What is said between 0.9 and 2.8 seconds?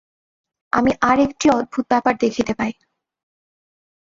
আর একটি অদ্ভুত ব্যাপার দেখিতে পাই।